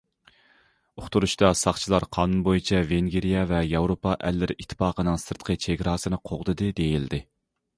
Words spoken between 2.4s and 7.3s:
بويىچە ۋېنگىرىيە ۋە ياۋروپا ئەللىرى ئىتتىپاقىنىڭ سىرتقى چېگراسىنى قوغدىدى دېيىلدى.